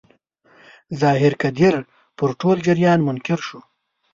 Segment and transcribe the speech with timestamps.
[1.01, 1.75] ظاهر قدیر
[2.17, 3.59] پر ټول جریان منکر شو.